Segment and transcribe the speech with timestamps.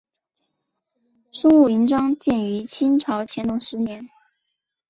[1.31, 4.09] 松坞云庄建于清朝乾隆十年。